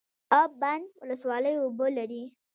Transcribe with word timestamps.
اب 0.39 0.51
بند 0.61 0.85
ولسوالۍ 1.01 1.55
اوبه 1.59 1.87
لري؟ 1.97 2.23